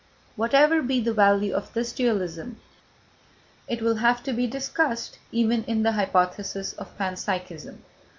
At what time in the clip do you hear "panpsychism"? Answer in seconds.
6.97-7.77